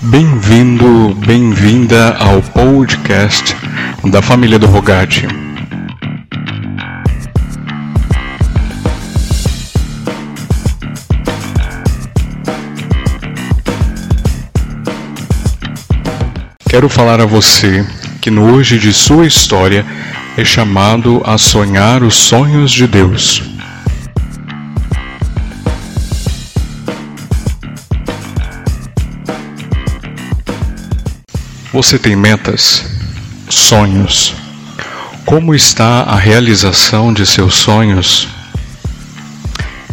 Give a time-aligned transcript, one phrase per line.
[0.00, 3.56] Bem-vindo, bem-vinda ao podcast
[4.04, 5.26] da família do Rogatti.
[16.68, 17.84] Quero falar a você
[18.20, 19.84] que no hoje de sua história
[20.36, 23.57] é chamado a sonhar os sonhos de Deus.
[31.70, 32.82] Você tem metas,
[33.50, 34.34] sonhos.
[35.26, 38.26] Como está a realização de seus sonhos?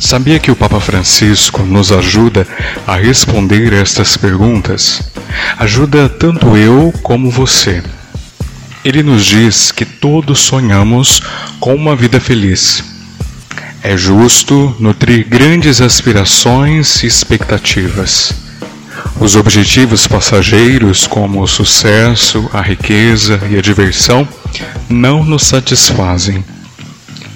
[0.00, 2.46] Sabia que o Papa Francisco nos ajuda
[2.86, 5.02] a responder estas perguntas?
[5.58, 7.82] Ajuda tanto eu como você.
[8.82, 11.20] Ele nos diz que todos sonhamos
[11.60, 12.82] com uma vida feliz.
[13.82, 18.47] É justo nutrir grandes aspirações e expectativas.
[19.20, 24.26] Os objetivos passageiros, como o sucesso, a riqueza e a diversão,
[24.88, 26.44] não nos satisfazem.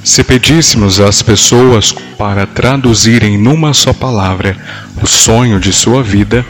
[0.04, 4.56] Se pedíssemos às pessoas para traduzirem numa só palavra
[5.00, 6.44] o sonho de sua vida,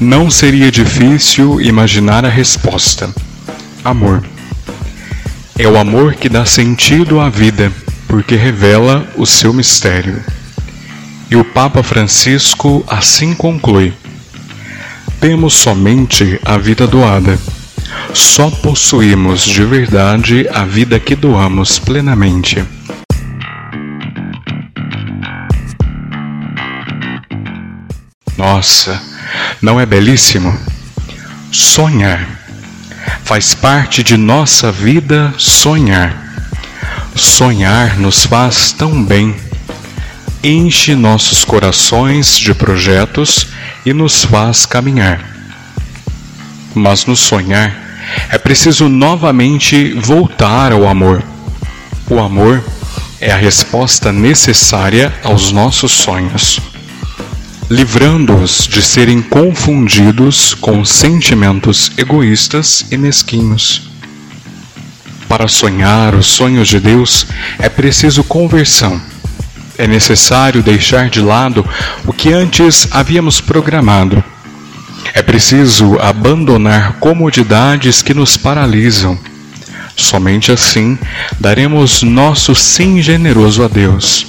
[0.00, 3.08] não seria difícil imaginar a resposta:
[3.84, 4.22] amor.
[5.56, 7.70] É o amor que dá sentido à vida,
[8.08, 10.20] porque revela o seu mistério.
[11.30, 13.92] E o Papa Francisco assim conclui:
[15.22, 17.38] temos somente a vida doada.
[18.12, 22.64] Só possuímos de verdade a vida que doamos plenamente.
[28.36, 29.00] Nossa,
[29.62, 30.58] não é belíssimo?
[31.52, 32.26] Sonhar.
[33.22, 36.16] Faz parte de nossa vida sonhar.
[37.14, 39.36] Sonhar nos faz tão bem.
[40.42, 43.52] Enche nossos corações de projetos
[43.84, 45.20] e nos faz caminhar.
[46.74, 47.74] Mas no sonhar,
[48.30, 51.22] é preciso novamente voltar ao amor.
[52.08, 52.62] O amor
[53.20, 56.60] é a resposta necessária aos nossos sonhos,
[57.70, 63.82] livrando-os de serem confundidos com sentimentos egoístas e mesquinhos.
[65.28, 67.26] Para sonhar os sonhos de Deus
[67.58, 69.00] é preciso conversão
[69.78, 71.66] é necessário deixar de lado
[72.06, 74.22] o que antes havíamos programado.
[75.14, 79.18] É preciso abandonar comodidades que nos paralisam.
[79.96, 80.98] Somente assim
[81.38, 84.26] daremos nosso sim generoso a Deus.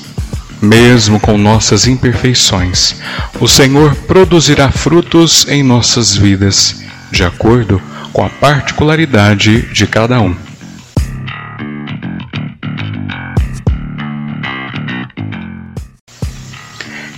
[0.62, 2.96] Mesmo com nossas imperfeições,
[3.40, 6.82] o Senhor produzirá frutos em nossas vidas,
[7.12, 7.82] de acordo
[8.14, 10.36] com a particularidade de cada um.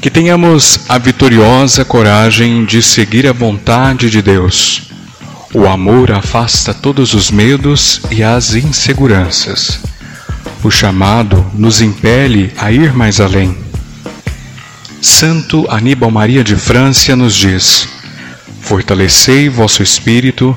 [0.06, 4.84] Que tenhamos a vitoriosa coragem de seguir a vontade de Deus.
[5.52, 9.80] O amor afasta todos os medos e as inseguranças.
[10.64, 13.58] O chamado nos impele a ir mais além.
[15.02, 17.88] Santo Aníbal Maria de França nos diz:
[18.62, 20.56] Fortalecei vosso espírito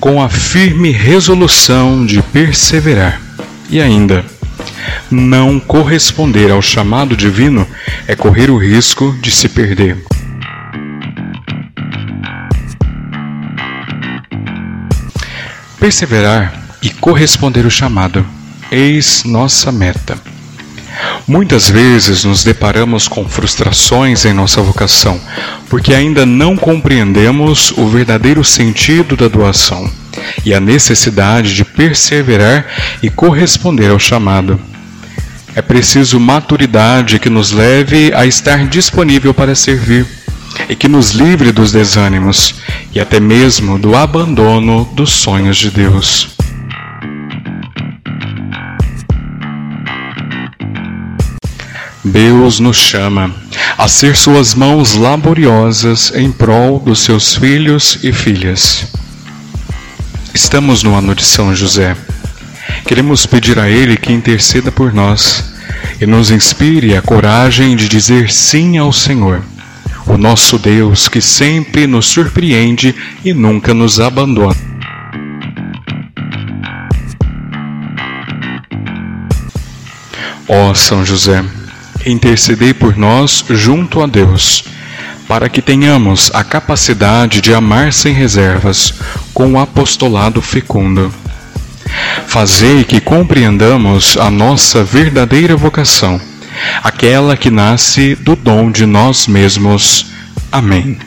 [0.00, 3.20] com a firme resolução de perseverar.
[3.68, 4.24] E ainda,
[5.10, 7.66] não corresponder ao chamado divino
[8.06, 9.96] é correr o risco de se perder.
[15.78, 16.52] Perseverar
[16.82, 18.26] e corresponder ao chamado,
[18.70, 20.18] eis nossa meta.
[21.28, 25.20] Muitas vezes nos deparamos com frustrações em nossa vocação,
[25.68, 29.90] porque ainda não compreendemos o verdadeiro sentido da doação
[30.44, 32.66] e a necessidade de perseverar
[33.02, 34.58] e corresponder ao chamado.
[35.56, 40.06] É preciso maturidade que nos leve a estar disponível para servir
[40.68, 42.56] e que nos livre dos desânimos
[42.92, 46.28] e até mesmo do abandono dos sonhos de Deus.
[52.04, 53.34] Deus nos chama
[53.78, 58.88] a ser suas mãos laboriosas em prol dos seus filhos e filhas.
[60.34, 61.96] Estamos no ano de São José.
[62.86, 65.55] Queremos pedir a Ele que interceda por nós
[66.00, 69.42] e nos inspire a coragem de dizer sim ao Senhor,
[70.06, 72.94] o nosso Deus que sempre nos surpreende
[73.24, 74.56] e nunca nos abandona.
[80.48, 81.44] Ó São José,
[82.04, 84.64] intercedei por nós junto a Deus,
[85.26, 88.94] para que tenhamos a capacidade de amar sem reservas,
[89.34, 91.12] com o apostolado fecundo
[92.26, 96.20] Fazei que compreendamos a nossa verdadeira vocação,
[96.82, 100.06] aquela que nasce do dom de nós mesmos.
[100.50, 100.98] Amém.